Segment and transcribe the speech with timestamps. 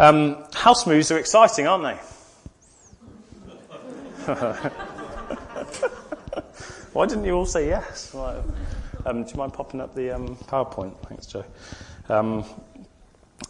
[0.00, 2.00] Um, house moves are exciting, aren't they?
[6.94, 8.14] Why didn't you all say yes?
[8.14, 10.96] Um, do you mind popping up the um, PowerPoint?
[11.06, 11.44] Thanks, Joe.
[12.08, 12.46] Um,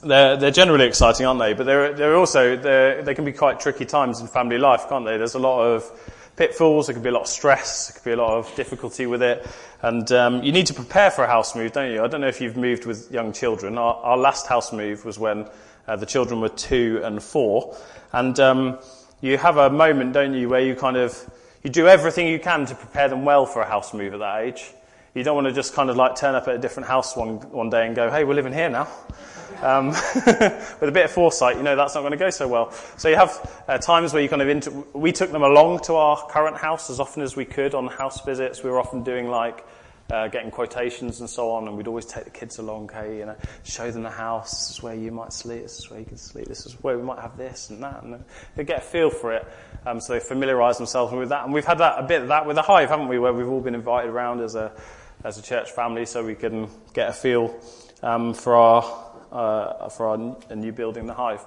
[0.03, 1.53] they're, they're generally exciting, aren't they?
[1.53, 5.05] But they're, they're also, they're, they can be quite tricky times in family life, can't
[5.05, 5.19] they?
[5.19, 5.89] There's a lot of
[6.35, 9.07] pitfalls, there can be a lot of stress, there can be a lot of difficulty
[9.07, 9.46] with it.
[9.82, 12.03] And um, you need to prepare for a house move, don't you?
[12.03, 13.79] I don't know if you've moved with young children.
[13.79, 15.48] Our, our last house move was when
[15.91, 17.77] uh, the children were two and four.
[18.12, 18.78] And um,
[19.20, 21.19] you have a moment, don't you, where you kind of,
[21.65, 24.42] you do everything you can to prepare them well for a house move at that
[24.42, 24.73] age.
[25.15, 27.38] You don't want to just kind of like turn up at a different house one,
[27.51, 28.87] one day and go, hey, we're living here now.
[29.62, 32.70] Um, with a bit of foresight, you know that's not going to go so well.
[32.96, 35.96] So you have uh, times where you kind of inter- we took them along to
[35.96, 38.62] our current house as often as we could on house visits.
[38.62, 39.66] We were often doing like
[40.10, 43.27] uh, getting quotations and so on, and we'd always take the kids along, okay, you
[43.27, 44.51] know, show them the house.
[44.51, 45.62] This is where you might sleep.
[45.62, 46.46] This is where you can sleep.
[46.46, 48.24] This is where we might have this and that, and
[48.56, 49.46] they get a feel for it.
[49.87, 52.46] Um, so they familiarise themselves with that, and we've had that a bit of that
[52.46, 53.18] with the hive, haven't we?
[53.18, 54.73] Where we've all been invited around as a
[55.23, 57.54] as a church family, so we can get a feel
[58.02, 58.82] um, for our
[59.30, 61.45] uh, for our new building, the Hive.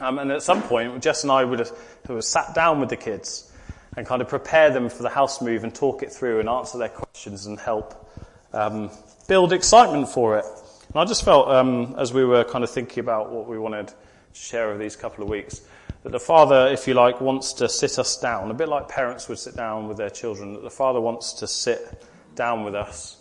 [0.00, 1.70] Um, and at some point, Jess and I would have,
[2.08, 3.52] would have sat down with the kids
[3.96, 6.78] and kind of prepare them for the house move and talk it through and answer
[6.78, 8.08] their questions and help
[8.52, 8.90] um,
[9.26, 10.44] build excitement for it.
[10.88, 13.88] And I just felt, um, as we were kind of thinking about what we wanted
[13.88, 13.94] to
[14.32, 15.60] share over these couple of weeks,
[16.02, 19.28] that the Father, if you like, wants to sit us down, a bit like parents
[19.28, 22.02] would sit down with their children, that the Father wants to sit
[22.34, 23.20] down with us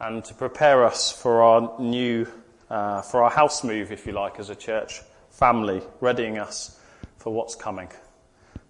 [0.00, 2.26] and to prepare us for our new
[2.70, 6.78] uh, for our house move, if you like, as a church family, readying us
[7.16, 7.88] for what's coming.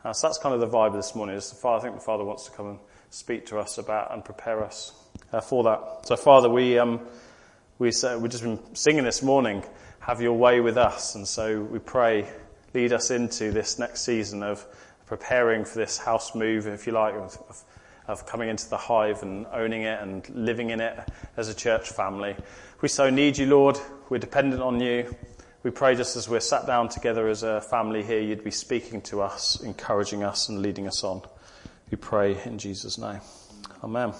[0.04, 1.34] Uh, so that's kind of the vibe this morning.
[1.34, 2.78] Is the Father, I think the Father wants to come and
[3.10, 4.92] speak to us about and prepare us
[5.32, 6.06] uh, for that.
[6.06, 7.00] So, Father, we um,
[7.78, 9.62] we say, we've just been singing this morning.
[10.00, 12.28] Have your way with us, and so we pray,
[12.74, 14.66] lead us into this next season of
[15.06, 17.64] preparing for this house move, if you like, of,
[18.08, 20.98] of coming into the hive and owning it and living in it
[21.36, 22.34] as a church family.
[22.80, 23.78] We so need you, Lord.
[24.08, 25.14] We're dependent on you.
[25.62, 29.02] We pray just as we're sat down together as a family here, you'd be speaking
[29.02, 31.22] to us, encouraging us and leading us on.
[31.90, 33.20] We pray in Jesus' name.
[33.82, 34.12] Amen.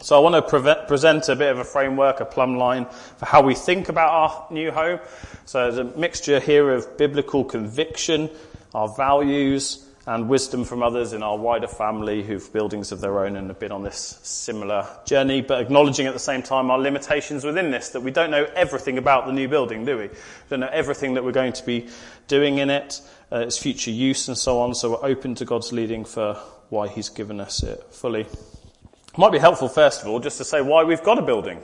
[0.00, 3.26] So I want to pre- present a bit of a framework, a plumb line for
[3.26, 5.00] how we think about our new home.
[5.46, 8.30] So there's a mixture here of biblical conviction,
[8.74, 13.36] our values, and wisdom from others in our wider family who've buildings of their own
[13.36, 17.42] and have been on this similar journey, but acknowledging at the same time our limitations
[17.42, 20.08] within this, that we don't know everything about the new building, do we?
[20.08, 20.14] We
[20.50, 21.88] don't know everything that we're going to be
[22.28, 23.00] doing in it,
[23.32, 26.38] uh, its future use and so on, so we're open to God's leading for
[26.70, 28.22] why He's given us it fully.
[28.22, 31.60] It might be helpful, first of all, just to say why we've got a building.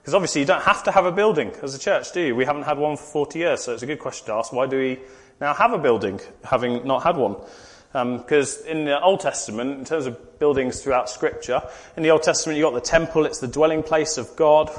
[0.00, 2.36] Because obviously you don't have to have a building as a church, do you?
[2.36, 4.52] We haven't had one for 40 years, so it's a good question to ask.
[4.52, 4.98] Why do we
[5.40, 7.36] now have a building, having not had one?
[7.92, 11.60] Because um, in the Old Testament, in terms of buildings throughout Scripture,
[11.96, 14.70] in the Old Testament you've got the temple, it's the dwelling place of God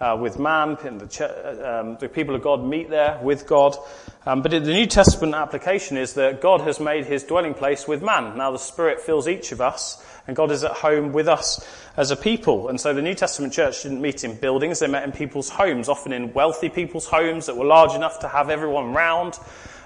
[0.00, 3.76] uh, with man, and the, um, the, people of God meet there with God.
[4.24, 8.02] Um, but the New Testament application is that God has made his dwelling place with
[8.02, 8.38] man.
[8.38, 11.66] Now the Spirit fills each of us, and God is at home with us
[11.98, 12.68] as a people.
[12.68, 15.88] And so the New Testament church didn't meet in buildings, they met in people's homes,
[15.88, 19.38] often in wealthy people's homes that were large enough to have everyone round.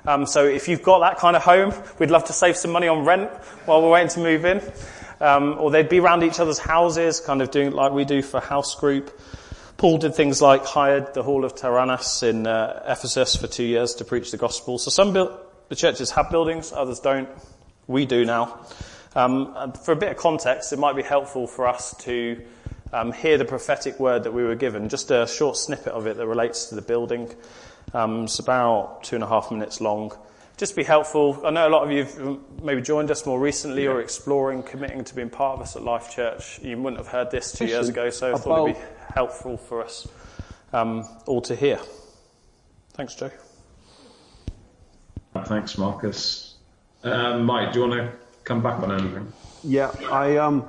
[0.06, 2.86] Um, so if you've got that kind of home, we'd love to save some money
[2.86, 3.30] on rent
[3.64, 4.62] while we're waiting to move in.
[5.20, 8.40] Um, or they'd be around each other's houses, kind of doing like we do for
[8.40, 9.18] house group.
[9.76, 13.94] Paul did things like hired the hall of Tyrannus in uh, Ephesus for two years
[13.96, 14.78] to preach the gospel.
[14.78, 17.28] So some the churches have buildings, others don't.
[17.86, 18.60] We do now.
[19.16, 22.40] Um, for a bit of context, it might be helpful for us to
[22.92, 24.88] um, hear the prophetic word that we were given.
[24.88, 27.34] Just a short snippet of it that relates to the building.
[27.92, 30.16] Um, it's about two and a half minutes long.
[30.56, 31.40] Just be helpful.
[31.44, 35.02] I know a lot of you have maybe joined us more recently or exploring, committing
[35.02, 36.60] to being part of us at Life Church.
[36.62, 39.82] You wouldn't have heard this two years ago, so I thought it'd be helpful for
[39.82, 40.06] us
[40.72, 41.80] um, all to hear.
[42.92, 43.32] Thanks, Joe.
[45.46, 46.54] Thanks, Marcus.
[47.02, 48.12] Um, Mike, do you want to
[48.44, 49.32] come back on anything?
[49.64, 50.68] Yeah, I um,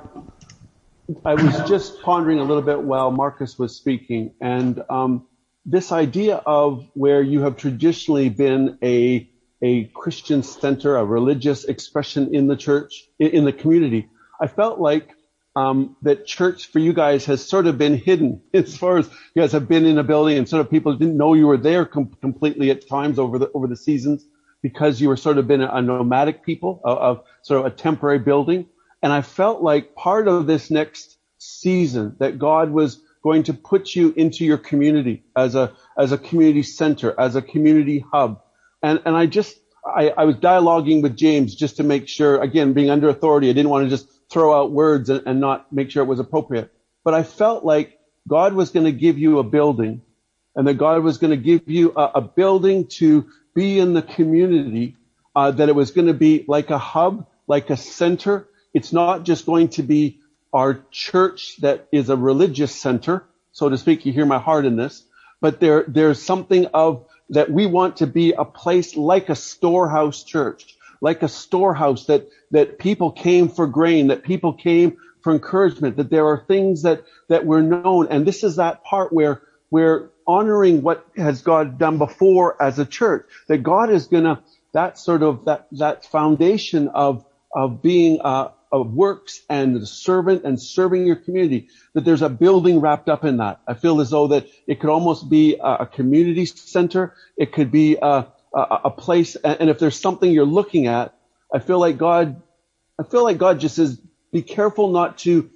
[1.24, 5.26] I was just pondering a little bit while Marcus was speaking, and um,
[5.64, 9.30] this idea of where you have traditionally been a
[9.62, 14.08] a Christian center, a religious expression in the church, in the community.
[14.40, 15.10] I felt like
[15.56, 19.42] um, that church for you guys has sort of been hidden as far as you
[19.42, 21.86] guys have been in a building and sort of people didn't know you were there
[21.86, 24.26] com- completely at times over the over the seasons
[24.62, 28.18] because you were sort of been a, nomadic people of, of sort of a temporary
[28.18, 28.66] building.
[29.02, 33.94] And I felt like part of this next season that God was going to put
[33.94, 38.42] you into your community as a, as a community center, as a community hub,
[38.86, 42.72] And, and I just, I, I was dialoguing with James just to make sure, again,
[42.72, 45.90] being under authority, I didn't want to just throw out words and, and not make
[45.90, 46.72] sure it was appropriate.
[47.02, 47.98] But I felt like
[48.28, 50.02] God was going to give you a building
[50.54, 54.02] and that God was going to give you a, a building to be in the
[54.02, 54.94] community,
[55.34, 58.48] uh, that it was going to be like a hub, like a center.
[58.72, 60.20] It's not just going to be
[60.52, 64.06] our church that is a religious center, so to speak.
[64.06, 65.02] You hear my heart in this,
[65.40, 70.22] but there, there's something of that we want to be a place like a storehouse
[70.22, 75.96] church, like a storehouse that, that people came for grain, that people came for encouragement,
[75.96, 78.08] that there are things that, that were known.
[78.08, 82.86] And this is that part where, we're honoring what has God done before as a
[82.86, 87.24] church, that God is gonna, that sort of, that, that foundation of,
[87.54, 92.28] of being, uh, of works and the servant and serving your community, that there's a
[92.28, 93.60] building wrapped up in that.
[93.66, 97.14] I feel as though that it could almost be a, community center.
[97.36, 99.36] It could be a, a, a place.
[99.36, 101.14] And if there's something you're looking at,
[101.52, 102.42] I feel like God,
[102.98, 104.00] I feel like God just says,
[104.32, 105.50] be careful not to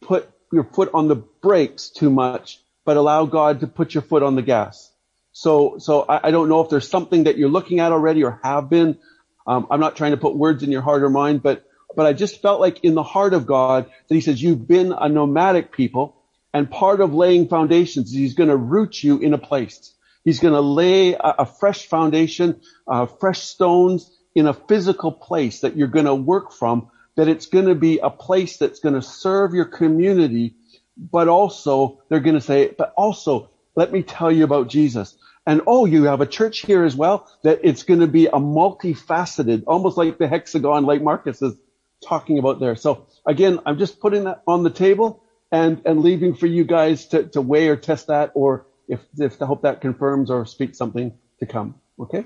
[0.00, 4.22] put your foot on the brakes too much, but allow God to put your foot
[4.22, 4.90] on the gas.
[5.32, 8.38] So, so I, I don't know if there's something that you're looking at already or
[8.42, 8.98] have been.
[9.46, 11.64] Um, I'm not trying to put words in your heart or mind, but
[11.96, 14.92] but I just felt like in the heart of God that he says, you've been
[14.92, 16.16] a nomadic people
[16.54, 19.94] and part of laying foundations is he's going to root you in a place.
[20.24, 25.60] He's going to lay a, a fresh foundation, uh, fresh stones in a physical place
[25.60, 28.94] that you're going to work from, that it's going to be a place that's going
[28.94, 30.54] to serve your community,
[30.96, 35.16] but also they're going to say, but also let me tell you about Jesus.
[35.44, 38.32] And oh, you have a church here as well that it's going to be a
[38.32, 41.54] multifaceted, almost like the hexagon, like Marcus is
[42.02, 42.76] talking about there.
[42.76, 47.06] So again, I'm just putting that on the table and, and leaving for you guys
[47.08, 50.78] to, to weigh or test that or if, if to hope that confirms or speaks
[50.78, 51.76] something to come.
[51.98, 52.24] Okay?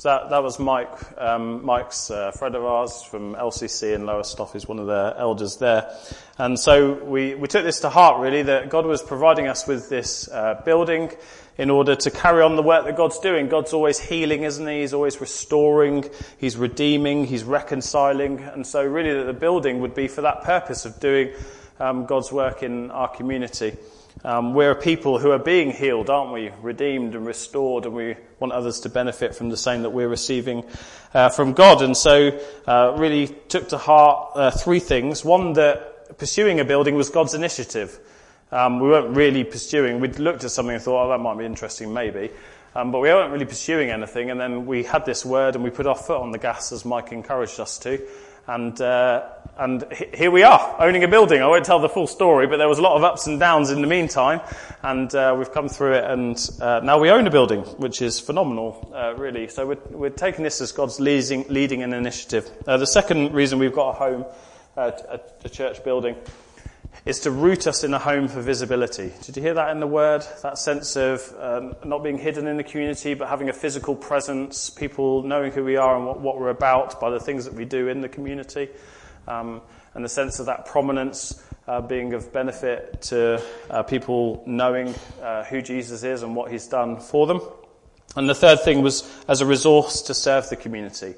[0.00, 0.88] So that, that was Mike.
[1.20, 4.54] Um, Mike's a friend of ours from LCC in Lowestoft.
[4.54, 5.94] He's one of the elders there.
[6.38, 9.90] And so we, we took this to heart really that God was providing us with
[9.90, 11.10] this uh, building
[11.58, 13.50] in order to carry on the work that God's doing.
[13.50, 14.80] God's always healing, isn't he?
[14.80, 16.08] He's always restoring,
[16.38, 18.38] he's redeeming, he's reconciling.
[18.40, 21.34] And so really that the building would be for that purpose of doing
[21.78, 23.76] um, God's work in our community.
[24.22, 26.50] Um, we're a people who are being healed, aren't we?
[26.60, 30.64] Redeemed and restored, and we want others to benefit from the same that we're receiving
[31.14, 31.80] uh, from God.
[31.80, 35.24] And so, uh, really took to heart uh, three things.
[35.24, 37.98] One, that pursuing a building was God's initiative.
[38.52, 40.00] Um, we weren't really pursuing.
[40.00, 42.30] We'd looked at something and thought, oh, that might be interesting, maybe.
[42.74, 44.30] Um, but we weren't really pursuing anything.
[44.30, 46.84] And then we had this word and we put our foot on the gas as
[46.84, 48.00] Mike encouraged us to.
[48.46, 49.28] And, uh,
[49.60, 49.84] and
[50.14, 51.42] here we are, owning a building.
[51.42, 53.70] I won't tell the full story, but there was a lot of ups and downs
[53.70, 54.40] in the meantime.
[54.82, 58.18] And uh, we've come through it and uh, now we own a building, which is
[58.18, 59.48] phenomenal, uh, really.
[59.48, 62.50] So we're, we're taking this as God's leading, leading an initiative.
[62.66, 64.24] Uh, the second reason we've got a home,
[64.78, 66.16] uh, a, a church building,
[67.04, 69.12] is to root us in a home for visibility.
[69.24, 70.24] Did you hear that in the word?
[70.42, 74.70] That sense of um, not being hidden in the community, but having a physical presence,
[74.70, 77.66] people knowing who we are and what, what we're about by the things that we
[77.66, 78.70] do in the community,
[79.30, 79.60] um,
[79.94, 85.44] and the sense of that prominence uh, being of benefit to uh, people knowing uh,
[85.44, 87.40] who Jesus is and what he's done for them.
[88.16, 91.14] And the third thing was as a resource to serve the community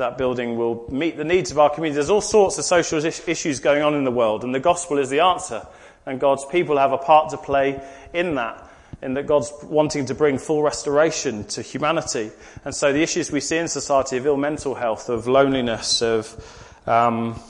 [0.00, 1.94] that building will meet the needs of our community.
[1.94, 5.10] There's all sorts of social issues going on in the world, and the gospel is
[5.10, 5.66] the answer.
[6.06, 7.80] And God's people have a part to play
[8.12, 8.68] in that,
[9.02, 12.30] in that God's wanting to bring full restoration to humanity.
[12.64, 16.59] And so the issues we see in society of ill mental health, of loneliness, of
[16.86, 17.40] um,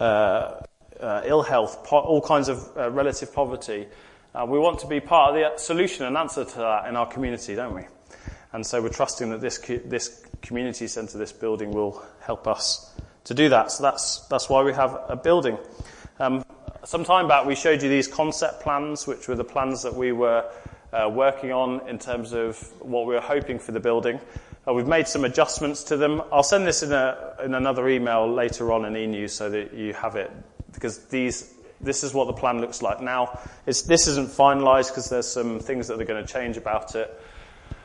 [0.00, 0.60] uh,
[1.00, 3.86] uh, ill health, po- all kinds of uh, relative poverty,
[4.34, 7.06] uh, we want to be part of the solution and answer to that in our
[7.06, 7.86] community, don't we?
[8.52, 13.34] And so we're trusting that this, this community centre, this building will help us to
[13.34, 13.70] do that.
[13.70, 15.58] So that's, that's why we have a building.
[16.18, 16.44] Um,
[16.84, 20.12] some time back we showed you these concept plans, which were the plans that we
[20.12, 20.50] were
[20.92, 24.18] uh, working on in terms of what we were hoping for the building.
[24.68, 26.20] Uh, we've made some adjustments to them.
[26.30, 29.94] I'll send this in, a, in another email later on in e-news so that you
[29.94, 30.30] have it
[30.72, 33.38] because these this is what the plan looks like now.
[33.64, 37.22] It's, this isn't finalised because there's some things that are going to change about it.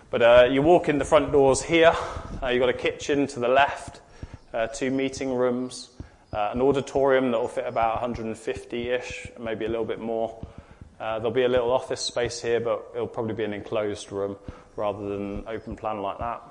[0.09, 1.95] But uh, you walk in the front doors here.
[2.41, 4.01] Uh, you've got a kitchen to the left,
[4.51, 5.91] uh, two meeting rooms,
[6.33, 10.43] uh, an auditorium that will fit about 150-ish, maybe a little bit more.
[10.99, 14.35] Uh, there'll be a little office space here, but it'll probably be an enclosed room
[14.75, 16.41] rather than open plan like that.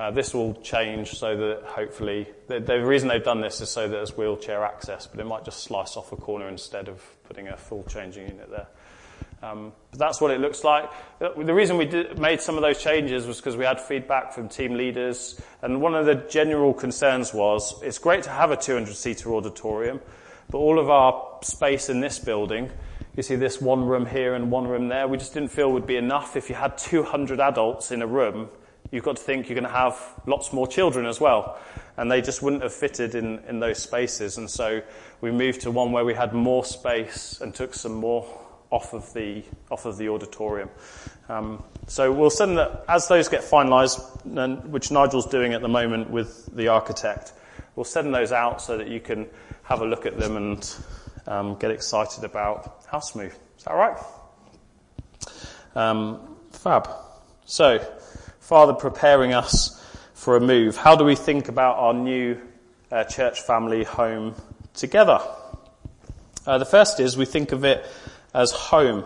[0.00, 3.82] Uh, this will change so that hopefully, the, the, reason they've done this is so
[3.82, 7.48] that there's wheelchair access, but it might just slice off a corner instead of putting
[7.48, 8.66] a full changing unit there.
[9.42, 10.90] Um, but that's what it looks like.
[11.18, 14.48] The reason we did, made some of those changes was because we had feedback from
[14.48, 18.96] team leaders, and one of the general concerns was it's great to have a 200
[18.96, 20.00] seater auditorium,
[20.48, 22.70] but all of our space in this building,
[23.16, 25.86] you see this one room here and one room there, we just didn't feel would
[25.86, 26.36] be enough.
[26.36, 28.48] If you had 200 adults in a room,
[28.90, 31.58] you've got to think you're going to have lots more children as well.
[31.96, 34.38] And they just wouldn't have fitted in, in those spaces.
[34.38, 34.82] And so
[35.20, 38.26] we moved to one where we had more space and took some more
[38.70, 40.70] off of the off of the auditorium.
[41.28, 44.00] Um, so we'll send that as those get finalised,
[44.68, 47.32] which Nigel's doing at the moment with the architect.
[47.74, 49.28] We'll send those out so that you can
[49.62, 50.76] have a look at them and
[51.26, 53.36] um, get excited about house move.
[53.58, 53.96] Is that right?
[55.74, 56.88] Um, fab.
[57.44, 57.78] So,
[58.50, 59.80] Father preparing us
[60.12, 60.76] for a move.
[60.76, 62.36] How do we think about our new
[62.90, 64.34] uh, church family home
[64.74, 65.20] together?
[66.44, 67.86] Uh, the first is we think of it
[68.34, 69.04] as home.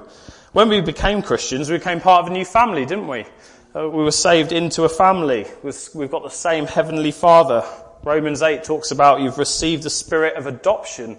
[0.53, 3.27] When we became Christians, we became part of a new family, didn't we?
[3.77, 5.45] Uh, we were saved into a family.
[5.63, 7.67] We've got the same heavenly Father.
[8.03, 11.19] Romans 8 talks about you've received the spirit of adoption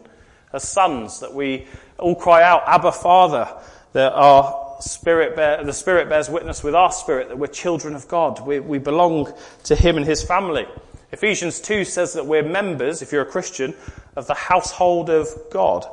[0.51, 1.67] as sons, that we
[1.99, 3.55] all cry out, Abba Father,
[3.93, 8.07] that our spirit bear, the Spirit bears witness with our spirit that we're children of
[8.07, 8.45] God.
[8.45, 9.33] We, we belong
[9.65, 10.67] to Him and His family.
[11.11, 13.73] Ephesians 2 says that we're members, if you're a Christian,
[14.15, 15.85] of the household of God.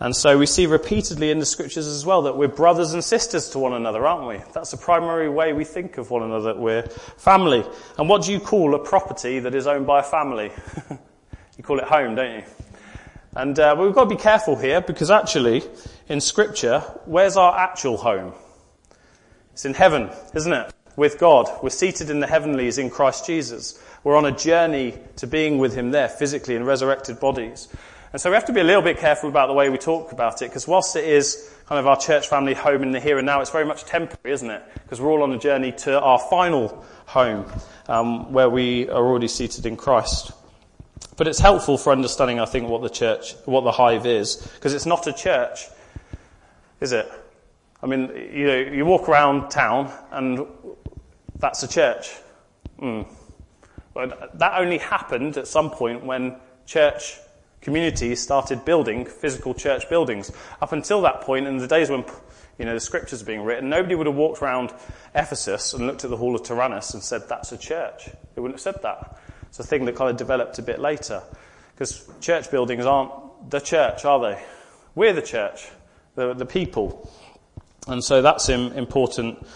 [0.00, 3.50] And so we see repeatedly in the scriptures as well that we're brothers and sisters
[3.50, 4.42] to one another, aren't we?
[4.52, 7.64] That's the primary way we think of one another, we're family.
[7.96, 10.50] And what do you call a property that is owned by a family?
[11.56, 12.42] you call it home, don't you?
[13.36, 15.64] And uh, we've got to be careful here because actually,
[16.08, 18.32] in scripture, where's our actual home?
[19.52, 20.72] It's in heaven, isn't it?
[20.96, 21.48] With God.
[21.60, 23.82] We're seated in the heavenlies in Christ Jesus.
[24.04, 27.66] We're on a journey to being with Him there physically in resurrected bodies.
[28.12, 30.12] And so we have to be a little bit careful about the way we talk
[30.12, 33.18] about it, because whilst it is kind of our church family home in the here
[33.18, 34.62] and now, it's very much temporary, isn't it?
[34.74, 37.50] Because we're all on a journey to our final home,
[37.88, 40.30] um, where we are already seated in Christ.
[41.16, 44.74] But it's helpful for understanding, I think, what the church, what the hive is, because
[44.74, 45.66] it's not a church,
[46.80, 47.10] is it?
[47.82, 50.46] I mean, you know, you walk around town and
[51.38, 52.10] that's a church.
[52.80, 53.06] Mm.
[53.92, 57.18] But that only happened at some point when church
[57.60, 60.32] communities started building physical church buildings.
[60.60, 62.04] Up until that point, in the days when
[62.58, 64.72] you know the scriptures were being written, nobody would have walked around
[65.14, 68.60] Ephesus and looked at the Hall of Tyrannus and said, "That's a church." They wouldn't
[68.60, 69.18] have said that.
[69.54, 71.22] It's a thing that kind of developed a bit later,
[71.76, 73.12] because church buildings aren't
[73.50, 74.42] the church, are they?
[74.96, 75.68] We're the church,
[76.16, 77.08] the, the people,
[77.86, 79.46] and so that's important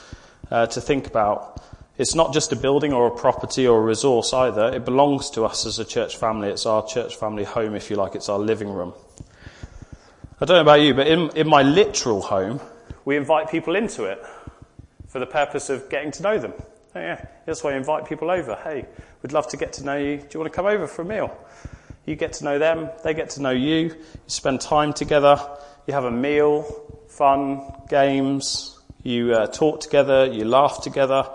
[0.52, 1.60] uh, to think about.
[1.96, 4.72] It's not just a building or a property or a resource either.
[4.72, 6.50] It belongs to us as a church family.
[6.50, 8.14] It's our church family home, if you like.
[8.14, 8.94] It's our living room.
[10.40, 12.60] I don't know about you, but in, in my literal home,
[13.04, 14.24] we invite people into it
[15.08, 16.52] for the purpose of getting to know them.
[16.94, 18.54] Oh, yeah, that's why I invite people over.
[18.54, 18.86] Hey,
[19.22, 20.16] we'd love to get to know you.
[20.18, 21.37] Do you want to come over for a meal?
[22.06, 23.76] You get to know them, they get to know you.
[23.76, 23.94] You
[24.26, 25.38] spend time together.
[25.87, 26.62] You have a meal,
[27.08, 28.78] fun, games.
[29.02, 30.26] You uh, talk together.
[30.26, 31.28] You laugh together.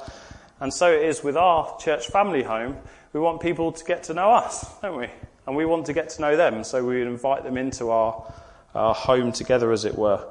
[0.59, 2.77] And so it is with our church family home.
[3.11, 5.07] We want people to get to know us, don't we?
[5.45, 8.33] And we want to get to know them, so we invite them into our,
[8.73, 10.25] our home together, as it were.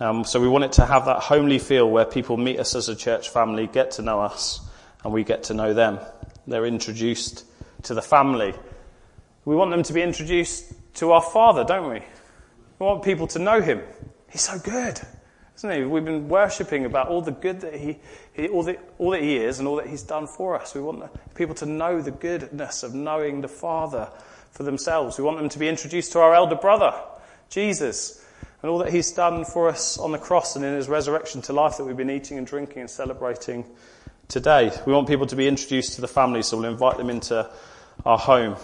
[0.00, 2.88] Um, so we want it to have that homely feel where people meet us as
[2.88, 4.60] a church family, get to know us,
[5.04, 5.98] and we get to know them.
[6.46, 7.44] They're introduced
[7.84, 8.54] to the family.
[9.44, 12.00] We want them to be introduced to our Father, don't we?
[12.78, 13.82] We want people to know Him.
[14.30, 15.00] He's so good.
[15.56, 15.84] Isn't he?
[15.84, 17.98] We've been worshipping about all the good that he,
[18.34, 20.74] he all, the, all that he is and all that he's done for us.
[20.74, 24.10] We want people to know the goodness of knowing the Father
[24.50, 25.16] for themselves.
[25.16, 26.92] We want them to be introduced to our elder brother,
[27.48, 28.22] Jesus,
[28.60, 31.54] and all that he's done for us on the cross and in his resurrection to
[31.54, 33.64] life that we've been eating and drinking and celebrating
[34.28, 34.70] today.
[34.86, 37.48] We want people to be introduced to the family, so we'll invite them into
[38.04, 38.56] our home.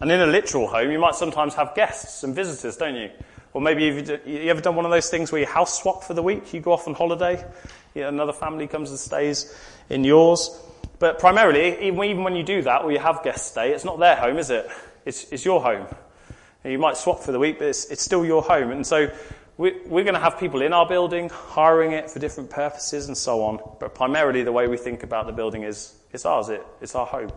[0.00, 3.10] And in a literal home, you might sometimes have guests and visitors, don't you?
[3.52, 6.14] Or maybe you've, you ever done one of those things where you house swap for
[6.14, 6.52] the week?
[6.54, 7.44] You go off on holiday,
[7.94, 9.56] another family comes and stays
[9.90, 10.50] in yours.
[10.98, 14.16] But primarily, even when you do that, or you have guests stay, it's not their
[14.16, 14.68] home, is it?
[15.04, 15.86] It's, it's your home.
[16.64, 18.70] You might swap for the week, but it's, it's still your home.
[18.70, 19.10] And so
[19.58, 23.16] we, we're going to have people in our building, hiring it for different purposes and
[23.16, 23.58] so on.
[23.80, 26.48] But primarily, the way we think about the building is it's ours.
[26.48, 27.32] It, it's our home.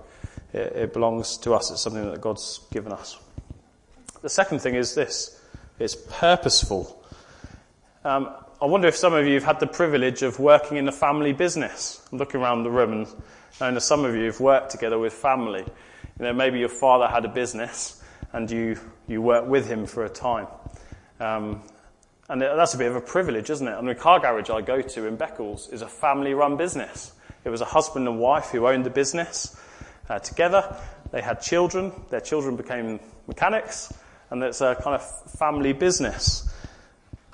[0.53, 1.71] It, it belongs to us.
[1.71, 3.19] It's something that God's given us.
[4.21, 5.41] The second thing is this
[5.79, 7.03] it's purposeful.
[8.05, 8.29] Um,
[8.61, 11.33] I wonder if some of you have had the privilege of working in a family
[11.33, 12.07] business.
[12.11, 13.07] I'm looking around the room and
[13.59, 15.61] knowing that some of you have worked together with family.
[16.19, 17.99] You know, maybe your father had a business
[18.31, 20.45] and you, you worked with him for a time.
[21.19, 21.63] Um,
[22.31, 23.73] And that's a bit of a privilege, isn't it?
[23.73, 27.11] I mean, the car garage I go to in Beccles is a family run business.
[27.43, 29.59] It was a husband and wife who owned the business
[30.09, 30.77] uh, together.
[31.11, 31.91] They had children.
[32.09, 33.93] Their children became mechanics.
[34.29, 36.49] And it's a kind of family business.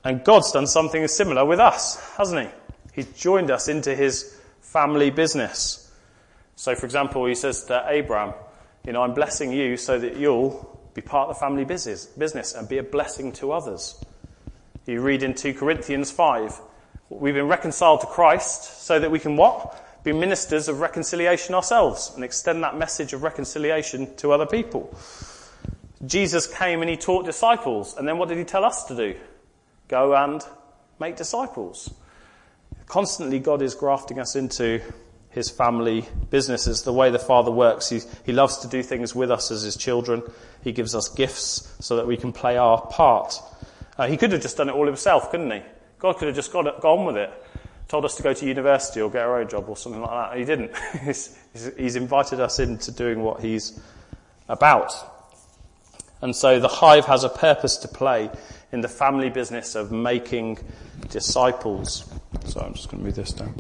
[0.04, 2.54] And God's done something similar with us, hasn't he?
[2.94, 5.96] He's joined us into his family business.
[6.56, 8.34] So, for example, he says to Abraham,
[8.84, 12.56] you know, I'm blessing you so that you'll be part of the family business, business
[12.56, 14.04] and be a blessing to others.
[14.88, 16.62] You read in 2 Corinthians 5,
[17.10, 19.84] we've been reconciled to Christ so that we can what?
[20.06, 24.98] Be ministers of reconciliation ourselves and extend that message of reconciliation to other people.
[26.06, 29.17] Jesus came and he taught disciples, and then what did he tell us to do?
[29.89, 30.41] Go and
[31.01, 31.94] make disciples.
[32.86, 34.79] Constantly, God is grafting us into
[35.32, 37.89] his family businesses, the way the Father works.
[37.89, 40.24] He, he loves to do things with us as his children.
[40.63, 43.38] He gives us gifts so that we can play our part.
[43.98, 45.62] Uh, he could have just done it all himself, couldn't he?
[46.00, 47.32] God could have just got, gone with it,
[47.88, 50.38] told us to go to university or get our own job or something like that.
[50.38, 50.72] He didn't.
[51.04, 51.38] he's,
[51.77, 53.80] he's invited us into doing what he's
[54.48, 54.94] about.
[56.22, 58.30] And so the hive has a purpose to play
[58.72, 60.60] in the family business of making
[61.10, 62.10] disciples.
[62.46, 63.56] So I'm just going to move this down.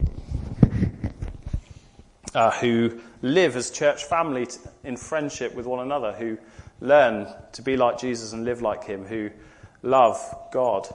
[2.35, 6.37] Uh, who live as church family t- in friendship with one another, who
[6.81, 9.31] learn to be like Jesus and live like him, who
[9.81, 10.19] love
[10.51, 10.87] God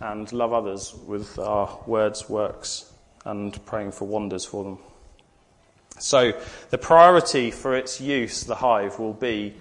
[0.00, 2.92] and love others with our words, works,
[3.24, 4.78] and praying for wonders for them.
[5.98, 9.54] So the priority for its use, the hive, will be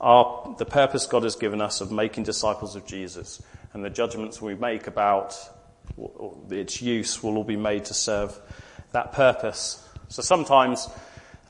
[0.00, 3.42] our, the purpose God has given us of making disciples of Jesus.
[3.72, 5.36] And the judgments we make about
[6.50, 8.38] its use will all be made to serve
[8.92, 9.86] that purpose.
[10.08, 10.88] So sometimes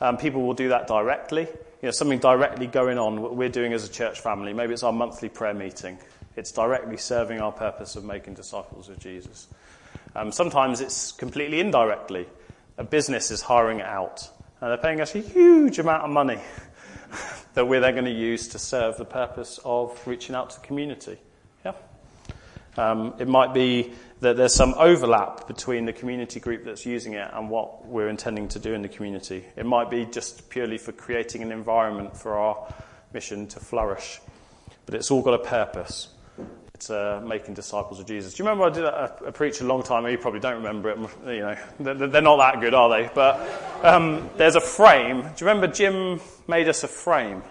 [0.00, 1.42] um, people will do that directly.
[1.82, 4.52] You know, something directly going on, what we're doing as a church family.
[4.52, 5.98] Maybe it's our monthly prayer meeting.
[6.37, 9.49] It's directly serving our purpose of making disciples of Jesus.
[10.14, 12.26] Um, sometimes it's completely indirectly.
[12.78, 14.28] A business is hiring it out,
[14.60, 16.40] and they're paying us a huge amount of money
[17.54, 20.66] that we're then going to use to serve the purpose of reaching out to the
[20.66, 21.19] community.
[21.64, 21.73] Yeah.
[22.76, 27.28] Um, it might be that there's some overlap between the community group that's using it
[27.32, 29.45] and what we're intending to do in the community.
[29.56, 32.73] It might be just purely for creating an environment for our
[33.12, 34.21] mission to flourish.
[34.86, 36.08] But it's all got a purpose.
[36.88, 38.32] Uh, making disciples of Jesus.
[38.32, 40.12] Do you remember I did a, a preach a long time ago?
[40.12, 40.99] You probably don't remember it.
[41.26, 43.10] You know, they're, they're not that good, are they?
[43.14, 45.21] But um, there's a frame.
[45.21, 47.43] Do you remember Jim made us a frame?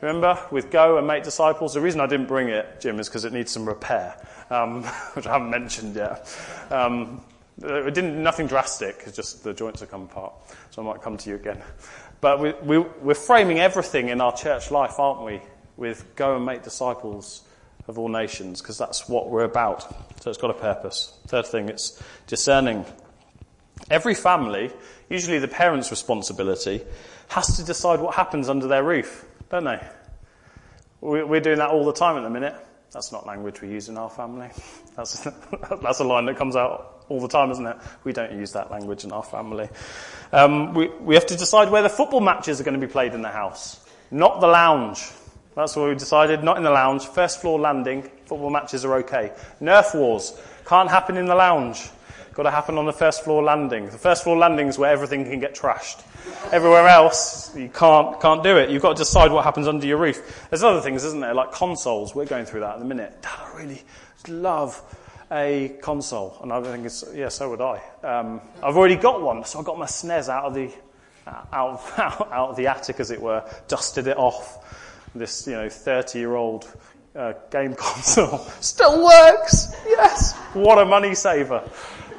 [0.00, 1.74] Remember, with Go and Make Disciples?
[1.74, 4.14] The reason I didn't bring it, Jim, is because it needs some repair,
[4.48, 6.32] um, which I haven't mentioned yet.
[6.70, 7.20] Um,
[7.60, 10.34] it didn't, nothing drastic, it's just the joints have come apart.
[10.70, 11.60] So I might come to you again.
[12.20, 15.40] But we, we, we're framing everything in our church life, aren't we?
[15.76, 17.42] With Go and Make Disciples
[17.88, 19.82] of all nations, because that's what we're about.
[20.22, 21.12] So it's got a purpose.
[21.26, 22.84] Third thing, it's discerning.
[23.90, 24.70] Every family,
[25.08, 26.82] usually the parent's responsibility,
[27.28, 29.80] has to decide what happens under their roof don't they?
[31.00, 32.54] We're doing that all the time at the minute.
[32.92, 34.48] That's not language we use in our family.
[34.96, 35.20] That's,
[35.80, 37.76] that's a line that comes out all the time, isn't it?
[38.02, 39.68] We don't use that language in our family.
[40.32, 43.14] Um, we, we have to decide where the football matches are going to be played
[43.14, 43.78] in the house,
[44.10, 45.08] not the lounge.
[45.58, 47.04] That's what we decided, not in the lounge.
[47.08, 49.32] First floor landing, football matches are okay.
[49.60, 51.90] Nerf wars can't happen in the lounge.
[52.32, 53.86] Got to happen on the first floor landing.
[53.86, 56.00] The first floor landing is where everything can get trashed.
[56.52, 58.70] Everywhere else, you can't, can't do it.
[58.70, 60.46] You've got to decide what happens under your roof.
[60.48, 61.34] There's other things, isn't there?
[61.34, 62.14] Like consoles.
[62.14, 63.20] We're going through that in a minute.
[63.20, 63.82] Dad, I really
[64.28, 64.80] love
[65.32, 66.38] a console.
[66.40, 67.82] And I think it's, yeah, so would I.
[68.04, 70.70] Um, I've already got one, so I got my SNES out of the,
[71.26, 74.64] out, out, out of the attic, as it were, dusted it off.
[75.14, 76.70] This, you know, 30 year old
[77.16, 79.74] uh, game console still works.
[79.86, 80.36] Yes.
[80.54, 81.68] What a money saver.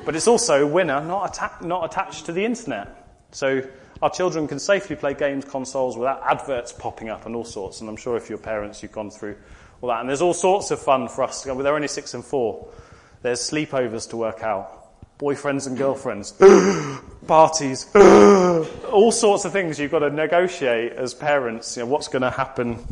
[0.06, 2.96] But it's also a winner not, atta- not attached to the internet.
[3.32, 3.62] So
[4.02, 7.82] our children can safely play games consoles without adverts popping up and all sorts.
[7.82, 9.36] And I'm sure if you're parents, you've gone through
[9.82, 10.00] all that.
[10.02, 12.68] And there's all sorts of fun for us they're only six and four.
[13.22, 14.76] There's sleepovers to work out.
[15.20, 16.34] Boyfriends and girlfriends.
[17.30, 17.86] Parties.
[17.96, 21.78] all sorts of things you've got to negotiate as parents.
[21.78, 22.84] You know, what's going to happen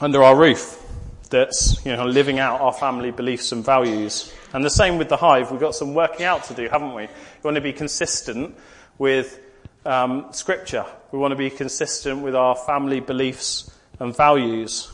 [0.00, 0.84] under our roof
[1.30, 4.34] that's, you know, living out our family beliefs and values.
[4.52, 5.52] And the same with the hive.
[5.52, 7.02] We've got some working out to do, haven't we?
[7.02, 7.08] We
[7.44, 8.56] want to be consistent
[8.98, 9.38] with
[9.86, 10.84] um, Scripture.
[11.12, 13.70] We want to be consistent with our family beliefs
[14.00, 14.92] and values.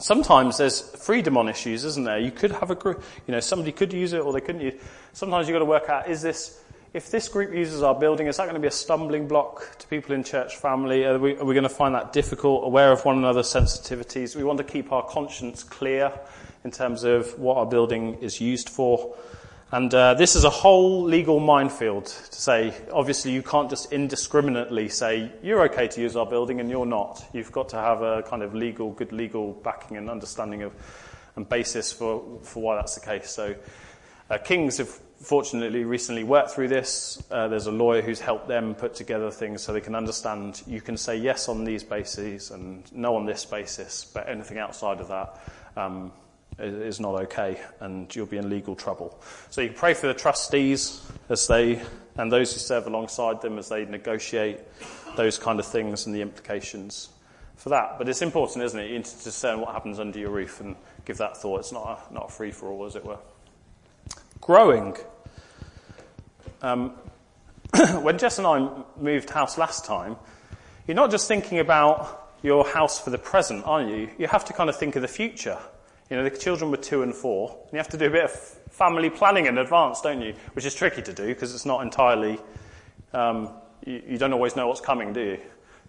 [0.00, 2.18] Sometimes there's freedom on issues, isn't there?
[2.20, 4.72] You could have a group, you know, somebody could use it or they couldn't use
[4.72, 4.82] it.
[5.12, 6.62] Sometimes you've got to work out, is this,
[6.96, 9.86] if this group uses our building, is that going to be a stumbling block to
[9.86, 11.04] people in church family?
[11.04, 14.34] Are we, are we going to find that difficult, aware of one another's sensitivities?
[14.34, 16.10] We want to keep our conscience clear
[16.64, 19.14] in terms of what our building is used for.
[19.72, 24.88] And uh, this is a whole legal minefield to say, obviously, you can't just indiscriminately
[24.88, 27.22] say, you're okay to use our building and you're not.
[27.34, 30.72] You've got to have a kind of legal, good legal backing and understanding of
[31.34, 33.28] and basis for, for why that's the case.
[33.30, 33.54] So,
[34.30, 37.22] uh, Kings have fortunately recently worked through this.
[37.30, 40.80] Uh, there's a lawyer who's helped them put together things so they can understand you
[40.80, 45.08] can say yes on these bases and no on this basis, but anything outside of
[45.08, 45.40] that.
[45.76, 46.12] Um,
[46.58, 49.20] is not okay and you'll be in legal trouble.
[49.50, 51.82] So you pray for the trustees as they,
[52.16, 54.60] and those who serve alongside them as they negotiate
[55.16, 57.10] those kind of things and the implications
[57.56, 57.98] for that.
[57.98, 58.88] But it's important, isn't it?
[58.88, 61.60] You need to discern what happens under your roof and give that thought.
[61.60, 63.18] It's not a, not a free for all, as it were.
[64.40, 64.96] Growing.
[66.66, 66.94] Um,
[68.02, 68.68] when Jess and I
[69.00, 70.16] moved house last time,
[70.88, 74.10] you're not just thinking about your house for the present, are you?
[74.18, 75.58] You have to kind of think of the future.
[76.10, 77.50] You know, the children were two and four.
[77.50, 80.34] And you have to do a bit of family planning in advance, don't you?
[80.54, 82.40] Which is tricky to do because it's not entirely,
[83.12, 83.50] um,
[83.84, 85.38] you, you, don't always know what's coming, do you?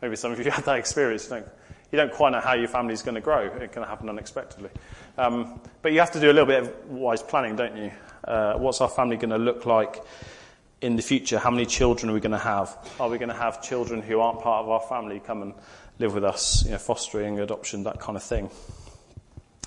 [0.04, 1.24] Maybe some of you had that experience.
[1.24, 1.48] You don't,
[1.92, 3.48] you don't quite know how your family's going to grow.
[3.48, 4.70] It can happen unexpectedly.
[5.18, 7.92] Um, but you have to do a little bit of wise planning, don't you?
[8.24, 10.04] Uh, what's our family going to look like
[10.82, 11.40] in the future?
[11.40, 12.78] How many children are we going to have?
[13.00, 15.54] Are we going to have children who aren't part of our family come and
[16.00, 18.50] live with us, you know, fostering, adoption, that kind of thing?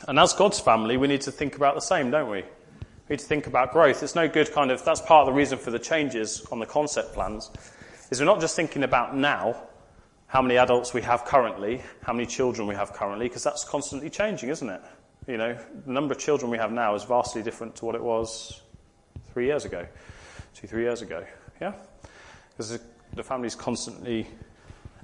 [0.09, 2.43] And as God's family, we need to think about the same, don't we?
[2.43, 4.03] We need to think about growth.
[4.03, 6.67] It's no good kind of, that's part of the reason for the changes on the
[6.67, 7.51] concept plans,
[8.11, 9.57] is we're not just thinking about now,
[10.29, 14.09] how many adults we have currently, how many children we have currently, because that's constantly
[14.09, 14.81] changing, isn't it?
[15.27, 18.03] You know, the number of children we have now is vastly different to what it
[18.03, 18.61] was
[19.33, 19.87] three years ago,
[20.55, 21.25] two, three years ago.
[21.61, 21.73] Yeah?
[22.51, 22.79] Because
[23.15, 24.27] the family's constantly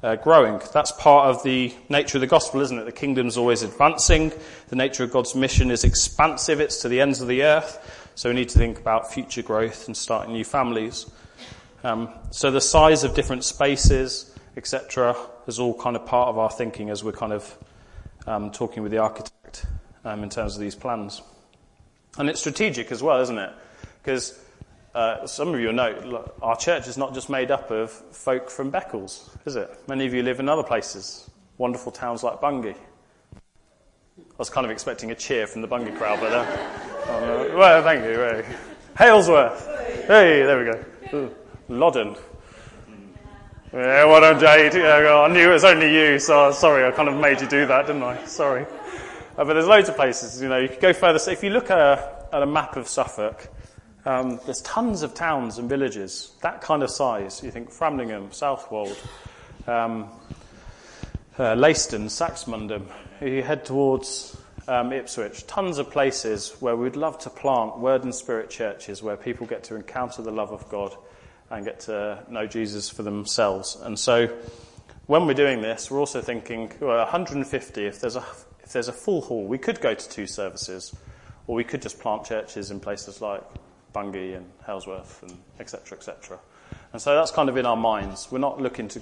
[0.02, 0.61] uh, growing.
[0.72, 2.85] That's part of the nature of the gospel, isn't it?
[2.85, 4.32] The kingdom's always advancing.
[4.68, 6.61] The nature of God's mission is expansive.
[6.61, 8.11] It's to the ends of the earth.
[8.14, 11.06] So we need to think about future growth and starting new families.
[11.85, 16.50] Um, so the size of different spaces, etc., is all kind of part of our
[16.50, 17.59] thinking as we're kind of
[18.26, 19.66] um, talking with the architect
[20.04, 21.22] um, in terms of these plans.
[22.18, 23.52] And it's strategic as well, isn't it?
[24.02, 24.38] Because
[24.96, 28.72] uh, some of you know our church is not just made up of folk from
[28.72, 29.70] Beccles, is it?
[29.88, 32.74] Many of you live in other places, wonderful towns like Bungay.
[32.74, 37.82] I was kind of expecting a cheer from the Bungay crowd, but uh, uh, well,
[37.82, 38.56] thank you.
[38.94, 39.66] Halesworth.
[40.06, 41.30] Hey, there we go.
[41.68, 42.16] Loddon.
[43.74, 44.74] Yeah, done, Jade.
[44.74, 47.66] Yeah, I knew it was only you, so sorry, I kind of made you do
[47.66, 48.24] that, didn't I?
[48.24, 48.64] Sorry.
[49.37, 51.18] Uh, but there's loads of places, you know, you could go further.
[51.18, 53.50] So if you look at a, at a map of Suffolk,
[54.06, 57.42] um, there's tons of towns and villages, that kind of size.
[57.42, 58.96] You think Framlingham, Southwold,
[59.66, 60.08] um,
[61.38, 62.86] uh, Leiston, Saxmundham.
[63.20, 64.36] You head towards
[64.68, 69.16] um, Ipswich, tons of places where we'd love to plant word and spirit churches where
[69.16, 70.96] people get to encounter the love of God
[71.50, 73.76] and get to know Jesus for themselves.
[73.82, 74.28] And so
[75.06, 78.24] when we're doing this, we're also thinking, well, 150, if there's a,
[78.62, 80.94] if there's a full hall, we could go to two services,
[81.48, 83.42] or we could just plant churches in places like
[83.96, 85.96] Bungay and Halesworth and etc.
[85.96, 86.38] etc.
[86.92, 88.28] And so that's kind of in our minds.
[88.30, 89.00] We're not looking to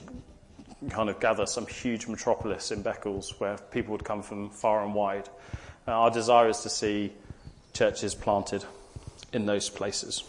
[0.89, 4.95] kind of gather some huge metropolis in Beccles where people would come from far and
[4.95, 5.29] wide.
[5.89, 7.13] Uh, our desire is to see
[7.73, 8.65] churches planted
[9.33, 10.23] in those places.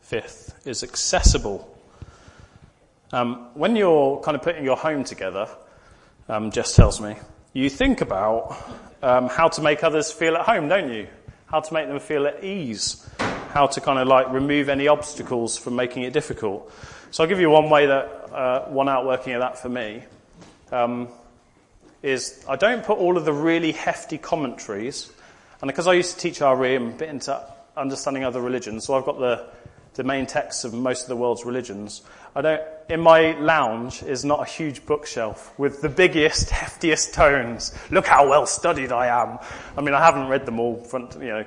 [0.00, 1.68] Fifth is accessible.
[3.12, 5.48] Um, when you're kind of putting your home together,
[6.28, 7.16] um, Jess tells me,
[7.52, 8.56] you think about
[9.02, 11.08] um, how to make others feel at home, don't you?
[11.46, 13.08] How to make them feel at ease,
[13.50, 16.72] how to kind of like remove any obstacles from making it difficult.
[17.10, 20.02] So I'll give you one way that, uh, one outworking of that for me,
[20.72, 21.08] um,
[22.02, 25.10] is I don't put all of the really hefty commentaries,
[25.60, 27.40] and because I used to teach RE and a bit into
[27.76, 29.46] understanding other religions, so I've got the,
[29.94, 32.02] the main texts of most of the world's religions.
[32.34, 37.74] I don't, in my lounge is not a huge bookshelf with the biggest, heftiest tomes.
[37.90, 39.38] Look how well studied I am.
[39.76, 41.44] I mean, I haven't read them all front, you know,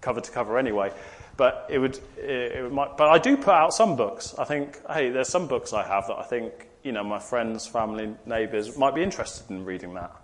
[0.00, 0.92] cover to cover anyway.
[1.36, 4.34] But it would, it, it might, but I do put out some books.
[4.38, 7.66] I think, hey, there's some books I have that I think, you know, my friends,
[7.66, 10.14] family, neighbours might be interested in reading that.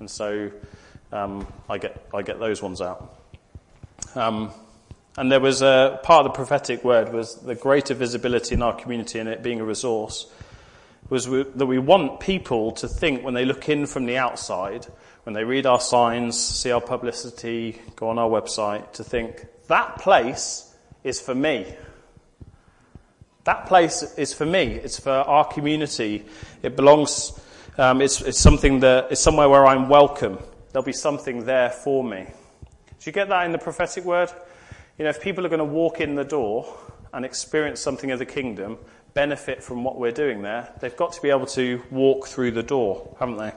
[0.00, 0.50] And so,
[1.12, 3.16] um, I get, I get those ones out.
[4.14, 4.52] Um,
[5.16, 8.74] and there was a part of the prophetic word was the greater visibility in our
[8.74, 10.26] community and it being a resource
[11.08, 14.86] was we, that we want people to think when they look in from the outside,
[15.24, 19.98] when they read our signs, see our publicity, go on our website, to think that
[19.98, 20.74] place
[21.04, 21.66] is for me.
[23.44, 24.64] That place is for me.
[24.64, 26.24] It's for our community.
[26.62, 27.38] It belongs.
[27.78, 30.38] Um, it's, it's something that it's somewhere where I'm welcome.
[30.72, 32.24] there'll be something there for me.
[32.24, 34.32] Do you get that in the prophetic word?
[34.98, 36.74] You know, if people are going to walk in the door
[37.12, 38.78] and experience something of the kingdom,
[39.12, 42.62] benefit from what we're doing there, they've got to be able to walk through the
[42.62, 43.52] door, haven't they?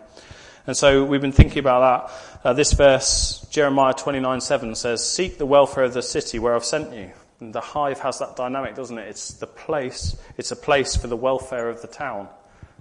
[0.68, 2.48] And so we've been thinking about that.
[2.50, 6.66] Uh, this verse, Jeremiah 29 7 says, Seek the welfare of the city where I've
[6.66, 7.10] sent you.
[7.40, 9.08] And the hive has that dynamic, doesn't it?
[9.08, 12.28] It's the place, it's a place for the welfare of the town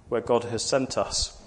[0.09, 1.41] where God has sent us.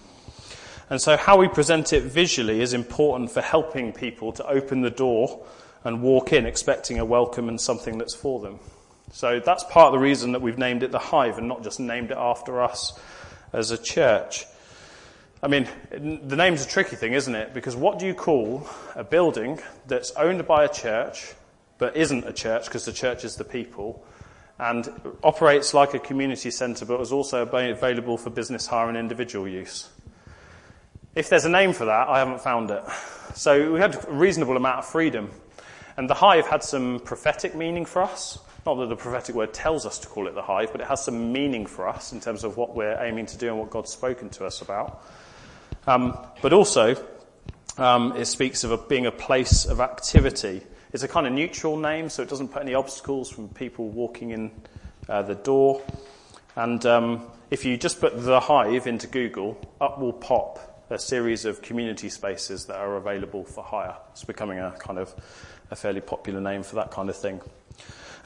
[0.88, 4.90] And so how we present it visually is important for helping people to open the
[4.90, 5.44] door
[5.85, 8.59] and walk in expecting a welcome and something that's for them.
[9.12, 11.81] So that's part of the reason that we've named it the hive and not just
[11.81, 12.99] named it after us
[13.53, 14.47] as a church.
[15.42, 17.53] I mean, the name's a tricky thing, isn't it?
[17.53, 21.35] Because what do you call a building that's owned by a church
[21.79, 24.05] but isn't a church because the church is the people
[24.59, 24.88] and
[25.25, 29.88] operates like a community centre but is also available for business hire and individual use?
[31.14, 32.83] If there's a name for that, I haven't found it.
[33.35, 35.31] So we had a reasonable amount of freedom.
[35.96, 38.38] And the hive had some prophetic meaning for us.
[38.64, 41.05] Not that the prophetic word tells us to call it the hive, but it has
[41.05, 43.90] some meaning for us in terms of what we're aiming to do and what God's
[43.90, 45.05] spoken to us about.
[45.87, 46.96] Um, but also,
[47.76, 50.62] um, it speaks of a, being a place of activity.
[50.92, 54.31] It's a kind of neutral name, so it doesn't put any obstacles from people walking
[54.31, 54.50] in
[55.09, 55.83] uh, the door.
[56.55, 61.46] And um, if you just put the hive into Google, up will pop a series
[61.46, 63.96] of community spaces that are available for hire.
[64.11, 65.14] It's becoming a kind of
[65.72, 67.40] a fairly popular name for that kind of thing.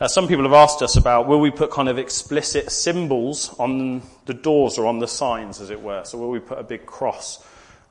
[0.01, 4.03] Uh, some people have asked us about will we put kind of explicit symbols on
[4.27, 6.05] the doors or on the signs, as it were.
[6.05, 7.43] So will we put a big cross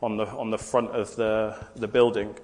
[0.03, 2.35] on the on the front of the the building?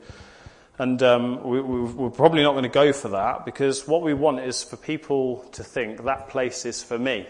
[0.78, 4.40] And um, we, we're probably not going to go for that because what we want
[4.40, 7.28] is for people to think that place is for me.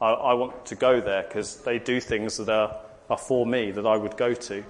[0.00, 2.76] I, I want to go there because they do things that are,
[3.08, 4.64] are for me that I would go to.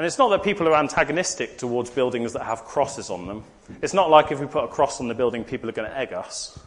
[0.00, 3.44] And it's not that people are antagonistic towards buildings that have crosses on them.
[3.82, 5.94] It's not like if we put a cross on the building, people are going to
[5.94, 6.58] egg us.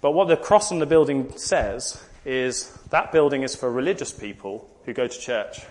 [0.00, 4.70] But what the cross on the building says is that building is for religious people
[4.84, 5.62] who go to church.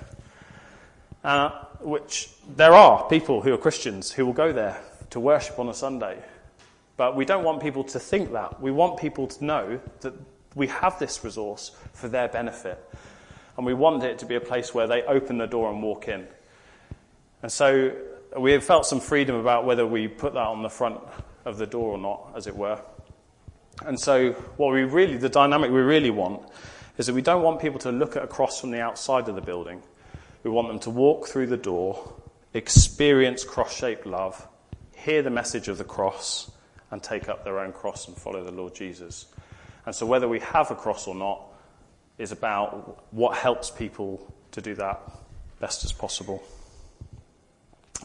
[1.24, 4.78] Uh, which there are people who are Christians who will go there
[5.12, 6.18] to worship on a Sunday.
[6.98, 8.62] But we don't want people to think that.
[8.62, 10.16] We want people to know that
[10.54, 12.78] we have this resource for their benefit.
[13.56, 16.10] And we want it to be a place where they open the door and walk
[16.10, 16.28] in.
[17.44, 17.96] And so
[18.38, 21.00] we have felt some freedom about whether we put that on the front
[21.46, 22.82] of the door or not, as it were.
[23.86, 26.50] And so what we really, the dynamic we really want
[26.98, 29.36] is that we don't want people to look at a cross from the outside of
[29.36, 29.84] the building.
[30.44, 32.14] We want them to walk through the door,
[32.54, 34.48] experience cross-shaped love,
[34.96, 36.52] hear the message of the cross,
[36.92, 39.26] and take up their own cross and follow the Lord Jesus.
[39.86, 41.42] And so whether we have a cross or not
[42.18, 45.02] is about what helps people to do that
[45.60, 46.42] best as possible.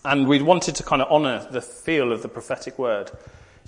[0.05, 3.11] And we wanted to kind of honour the feel of the prophetic word.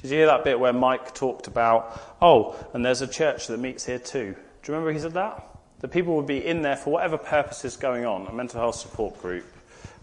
[0.01, 3.59] Did you hear that bit where Mike talked about, oh, and there's a church that
[3.59, 4.35] meets here too?
[4.63, 5.47] Do you remember he said that?
[5.81, 8.77] The people would be in there for whatever purpose is going on, a mental health
[8.77, 9.45] support group,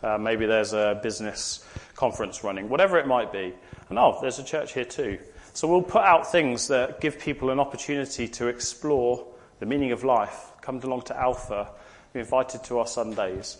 [0.03, 3.53] uh, maybe there's a business conference running, whatever it might be.
[3.89, 5.17] And oh, there's a church here too.
[5.53, 9.25] So we'll put out things that give people an opportunity to explore
[9.59, 11.71] the meaning of life, come along to Alpha,
[12.13, 13.57] be invited to our Sundays,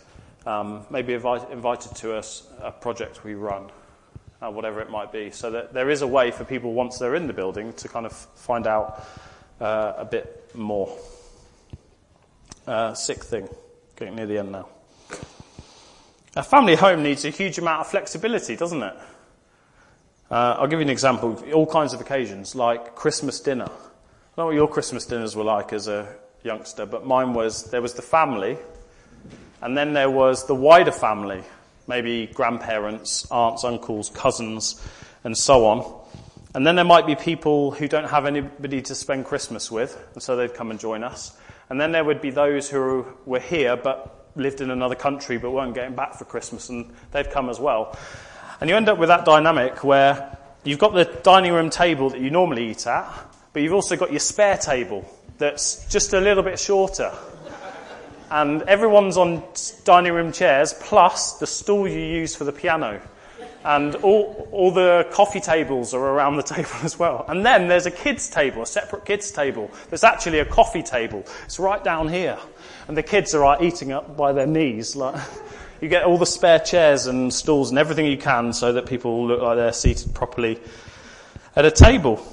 [0.48, 3.70] um, maybe invite, invited to us a project we run,
[4.42, 5.30] uh, whatever it might be.
[5.30, 8.06] So that there is a way for people once they're in the building to kind
[8.06, 9.06] of find out
[9.60, 10.98] uh, a bit more.
[12.66, 13.48] Uh, sixth thing,
[13.98, 14.68] getting near the end now.
[16.36, 18.94] A family home needs a huge amount of flexibility, doesn't it?
[20.30, 21.34] Uh, I'll give you an example.
[21.34, 23.66] Of all kinds of occasions, like Christmas dinner.
[23.66, 27.72] I don't know what your Christmas dinners were like as a youngster, but mine was
[27.72, 28.58] there was the family,
[29.62, 31.44] and then there was the wider family,
[31.88, 34.82] maybe grandparents, aunts, uncles, cousins,
[35.24, 36.02] and so on.
[36.54, 40.24] And then there might be people who don't have anybody to spend Christmas with, and
[40.24, 41.38] so they'd come and join us.
[41.70, 45.52] And then there would be those who were here but lived in another country but
[45.52, 47.98] weren't getting back for Christmas, and they'd come as well.
[48.60, 52.22] And you end up with that dynamic where you've got the dining room table that
[52.22, 53.12] you normally eat at,
[53.54, 55.06] but you've also got your spare table
[55.38, 57.14] that's just a little bit shorter
[58.30, 59.44] and everyone's on
[59.84, 63.02] dining room chairs plus the stool you use for the piano.
[63.64, 67.26] And all, all the coffee tables are around the table as well.
[67.28, 69.72] And then there's a kids table, a separate kids table.
[69.90, 71.26] There's actually a coffee table.
[71.46, 72.38] It's right down here.
[72.88, 74.96] And the kids are eating up by their knees.
[74.96, 75.22] Like,
[75.82, 79.28] you get all the spare chairs and stools and everything you can so that people
[79.28, 80.60] look like they're seated properly
[81.56, 82.26] at a table.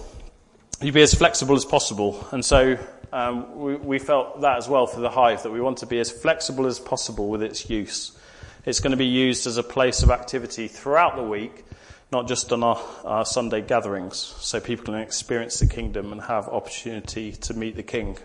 [0.80, 2.26] You be as flexible as possible.
[2.30, 2.78] And so
[3.12, 5.99] um, we, we, felt that as well for the hive, that we want to be
[5.99, 8.17] as flexible as possible with its use.
[8.64, 11.64] It's going to be used as a place of activity throughout the week,
[12.11, 16.49] not just on our, our Sunday gatherings, so people can experience the kingdom and have
[16.49, 18.17] opportunity to meet the King.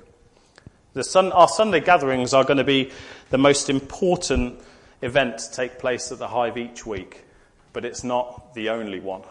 [0.94, 2.92] The sun, our Sunday gatherings are going to be
[3.30, 4.60] the most important
[5.02, 7.24] event to take place at the Hive each week,
[7.74, 9.22] but it's not the only one,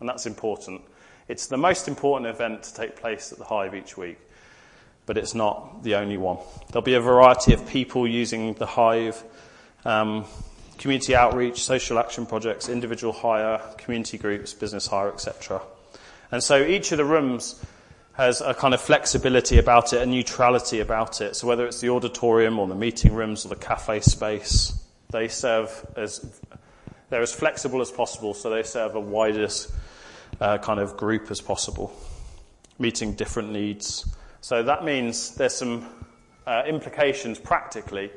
[0.00, 0.82] and that's important.
[1.28, 4.18] It's the most important event to take place at the Hive each week,
[5.08, 6.36] but it's not the only one.
[6.68, 9.24] There'll be a variety of people using the Hive,
[9.86, 10.26] um,
[10.76, 15.62] community outreach, social action projects, individual hire, community groups, business hire, etc.
[16.30, 17.64] And so each of the rooms
[18.12, 21.36] has a kind of flexibility about it, a neutrality about it.
[21.36, 24.78] So whether it's the auditorium or the meeting rooms or the cafe space,
[25.10, 26.38] they serve as,
[27.08, 29.72] they're as flexible as possible, so they serve a widest
[30.38, 31.98] uh, kind of group as possible,
[32.78, 34.04] meeting different needs.
[34.40, 35.88] So that means there's some
[36.46, 38.10] uh, implications practically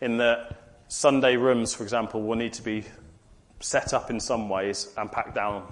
[0.00, 2.84] in that Sunday rooms, for example, will need to be
[3.60, 5.66] set up in some ways and packed down.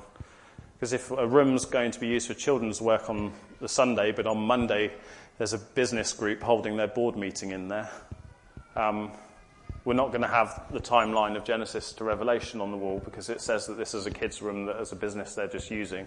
[0.74, 4.26] Because if a room's going to be used for children's work on the Sunday, but
[4.26, 4.92] on Monday
[5.36, 7.90] there's a business group holding their board meeting in there,
[8.76, 9.12] um,
[9.84, 13.28] we're not going to have the timeline of Genesis to Revelation on the wall because
[13.28, 16.06] it says that this is a kids' room that as a business they're just using,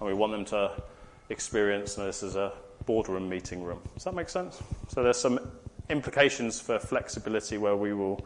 [0.00, 0.82] and we want them to
[1.30, 2.52] experience and this as a
[2.86, 3.80] boardroom meeting room.
[3.94, 4.62] Does that make sense?
[4.88, 5.38] So there's some
[5.88, 8.24] implications for flexibility where we will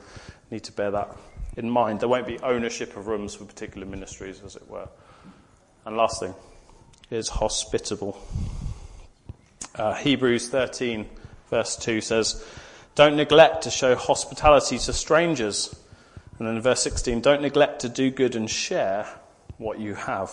[0.50, 1.16] need to bear that
[1.56, 2.00] in mind.
[2.00, 4.88] There won't be ownership of rooms for particular ministries, as it were.
[5.84, 6.34] And last thing
[7.10, 8.18] is hospitable.
[9.74, 11.08] Uh, Hebrews 13,
[11.50, 12.44] verse 2 says,
[12.94, 15.74] Don't neglect to show hospitality to strangers.
[16.38, 19.06] And then in verse 16, don't neglect to do good and share
[19.58, 20.32] what you have.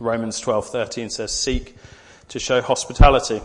[0.00, 1.76] Romans 12:13 says, "Seek
[2.28, 3.42] to show hospitality."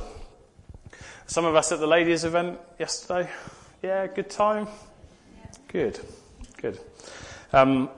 [1.28, 3.30] Some of us at the ladies' event yesterday,
[3.84, 4.68] yeah, good time,
[5.68, 6.00] good,
[6.62, 6.80] good.
[7.52, 7.90] Um,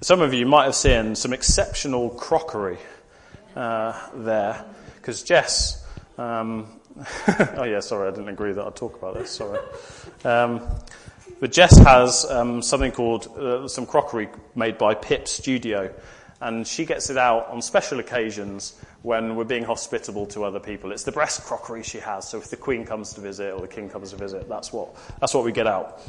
[0.00, 2.78] some of you might have seen some exceptional crockery
[3.54, 4.64] uh, there,
[4.96, 5.84] because Jess.
[6.18, 6.80] Um,
[7.56, 9.30] oh yeah, sorry, I didn't agree that I'd talk about this.
[9.30, 9.60] Sorry.
[10.24, 10.60] Um,
[11.38, 15.92] but Jess has um, something called uh, some crockery made by Pip Studio,
[16.40, 20.92] and she gets it out on special occasions when we're being hospitable to other people.
[20.92, 22.28] It's the breast crockery she has.
[22.28, 24.94] So if the Queen comes to visit or the King comes to visit, that's what
[25.20, 26.00] that's what we get out,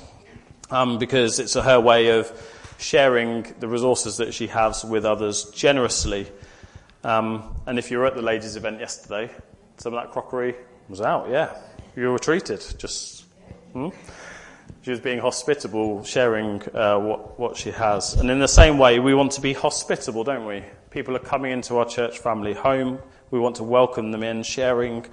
[0.69, 2.31] um, because it's her way of
[2.77, 6.27] sharing the resources that she has with others generously.
[7.03, 9.29] Um, and if you were at the ladies' event yesterday,
[9.77, 10.55] some of that crockery
[10.87, 11.29] was out.
[11.29, 11.55] Yeah,
[11.95, 12.63] you were treated.
[12.77, 13.25] Just
[13.73, 13.89] hmm?
[14.81, 18.15] She was being hospitable, sharing uh, what what she has.
[18.15, 20.63] And in the same way, we want to be hospitable, don't we?
[20.89, 22.99] People are coming into our church family home.
[23.29, 25.05] We want to welcome them in, sharing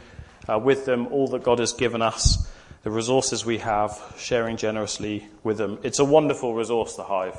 [0.49, 2.51] uh, with them all that God has given us,
[2.83, 5.79] the resources we have, sharing generously with them.
[5.83, 7.39] It's a wonderful resource, the Hive.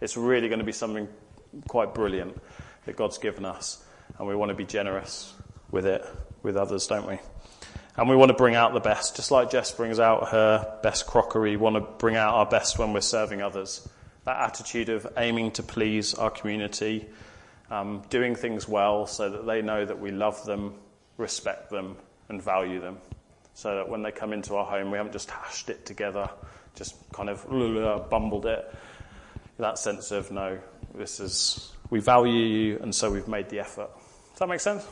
[0.00, 1.08] It's really going to be something
[1.68, 2.40] quite brilliant
[2.86, 3.84] that God's given us.
[4.18, 5.34] And we want to be generous
[5.70, 6.04] with it,
[6.42, 7.18] with others, don't we?
[7.96, 9.16] And we want to bring out the best.
[9.16, 12.78] Just like Jess brings out her best crockery, we want to bring out our best
[12.78, 13.88] when we're serving others.
[14.24, 17.06] That attitude of aiming to please our community,
[17.70, 20.74] um, doing things well so that they know that we love them,
[21.16, 21.96] respect them,
[22.28, 22.98] and value them.
[23.54, 26.28] So that when they come into our home, we haven't just hashed it together,
[26.74, 27.46] just kind of
[28.10, 28.74] bumbled it
[29.58, 30.58] that sense of no,
[30.94, 33.90] this is, we value you and so we've made the effort.
[34.30, 34.86] Does that make sense?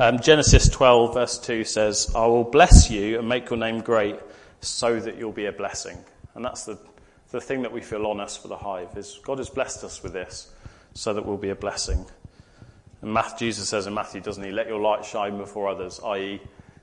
[0.00, 4.16] Um, Genesis 12 verse 2 says, I will bless you and make your name great
[4.60, 5.98] so that you'll be a blessing.
[6.36, 6.78] And that's the,
[7.32, 10.00] the thing that we feel on us for the hive is God has blessed us
[10.00, 10.52] with this
[10.94, 12.06] so that we'll be a blessing.
[13.02, 16.40] And Matthew, Jesus says in Matthew, doesn't he, let your light shine before others, i.e.,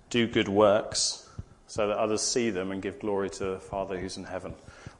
[0.10, 1.30] do good works
[1.68, 4.54] so that others see them and give glory to the Father who's in heaven.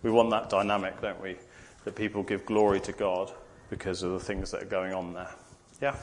[0.04, 1.36] We want that dynamic, don't we?
[1.84, 3.34] That people give glory to God
[3.70, 5.30] because of the things that are going on there.
[5.82, 5.96] Yeah?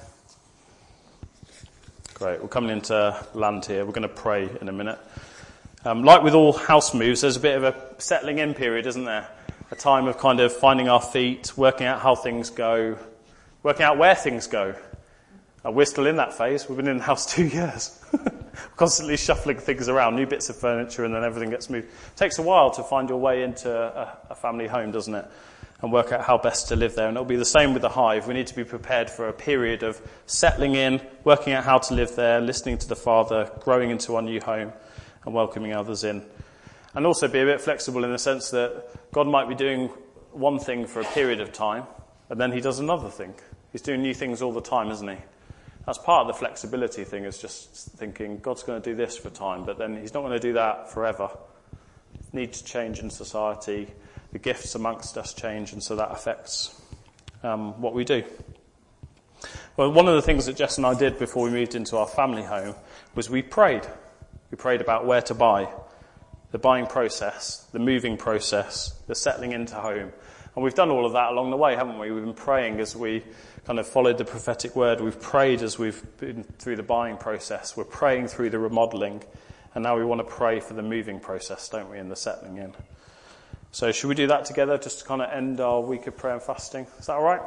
[2.22, 2.40] Great.
[2.40, 3.84] We're coming into land here.
[3.84, 5.00] We're going to pray in a minute.
[5.84, 9.04] Um, like with all house moves, there's a bit of a settling in period, isn't
[9.04, 9.26] there?
[9.72, 12.96] A time of kind of finding our feet, working out how things go,
[13.64, 14.76] working out where things go.
[15.66, 16.68] Uh, we're still in that phase.
[16.68, 17.98] We've been in the house two years.
[18.76, 21.88] constantly shuffling things around, new bits of furniture, and then everything gets moved.
[21.88, 25.26] It takes a while to find your way into a, a family home, doesn't it?
[25.82, 27.08] And work out how best to live there.
[27.08, 28.28] And it'll be the same with the hive.
[28.28, 31.94] We need to be prepared for a period of settling in, working out how to
[31.94, 34.72] live there, listening to the Father, growing into our new home,
[35.24, 36.22] and welcoming others in.
[36.94, 39.90] And also be a bit flexible in the sense that God might be doing
[40.32, 41.84] one thing for a period of time,
[42.28, 43.34] and then He does another thing.
[43.72, 45.16] He's doing new things all the time, isn't He?
[45.86, 49.30] That's part of the flexibility thing is just thinking God's going to do this for
[49.30, 51.30] time, but then He's not going to do that forever.
[52.32, 53.88] need to change in society.
[54.32, 56.80] The gifts amongst us change, and so that affects
[57.42, 58.24] um, what we do.
[59.76, 62.06] Well, one of the things that Jess and I did before we moved into our
[62.06, 62.74] family home
[63.14, 63.86] was we prayed.
[64.50, 65.68] We prayed about where to buy,
[66.50, 70.12] the buying process, the moving process, the settling into home.
[70.54, 72.10] And we've done all of that along the way, haven't we?
[72.10, 73.24] We've been praying as we
[73.64, 75.00] kind of followed the prophetic word.
[75.00, 77.76] We've prayed as we've been through the buying process.
[77.76, 79.22] We're praying through the remodeling.
[79.74, 82.58] And now we want to pray for the moving process, don't we, and the settling
[82.58, 82.74] in.
[83.74, 86.34] So should we do that together just to kind of end our week of prayer
[86.34, 86.86] and fasting?
[86.98, 87.40] Is that all right?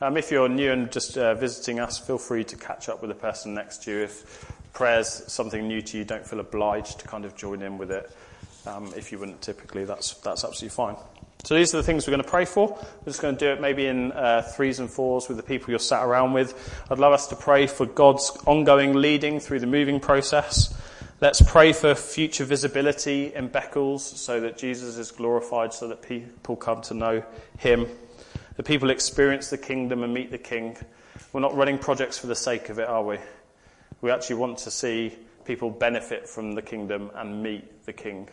[0.00, 3.10] Um, if you're new and just uh, visiting us, feel free to catch up with
[3.10, 3.98] the person next to you.
[4.04, 7.90] If prayer's something new to you, don't feel obliged to kind of join in with
[7.90, 8.10] it.
[8.66, 10.96] Um, if you wouldn't typically, that's, that's absolutely fine.
[11.44, 12.68] So these are the things we're going to pray for.
[12.68, 15.68] We're just going to do it maybe in uh, threes and fours with the people
[15.68, 16.54] you're sat around with.
[16.90, 20.74] I'd love us to pray for God's ongoing leading through the moving process.
[21.22, 26.56] Let's pray for future visibility in Beccles so that Jesus is glorified so that people
[26.56, 27.22] come to know
[27.58, 27.86] him.
[28.56, 30.78] The people experience the kingdom and meet the king.
[31.34, 33.18] We're not running projects for the sake of it, are we?
[34.00, 35.14] We actually want to see
[35.44, 38.30] people benefit from the kingdom and meet the king.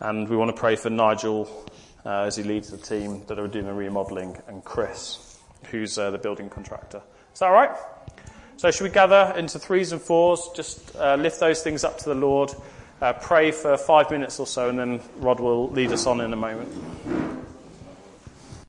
[0.00, 1.48] And we want to pray for Nigel
[2.04, 5.38] uh, as he leads the team that are doing the remodeling, and Chris,
[5.70, 7.02] who's uh, the building contractor.
[7.32, 7.70] Is that all right?
[8.60, 10.50] So, should we gather into threes and fours?
[10.54, 12.52] Just uh, lift those things up to the Lord,
[13.00, 16.30] uh, pray for five minutes or so, and then Rod will lead us on in
[16.30, 16.70] a moment.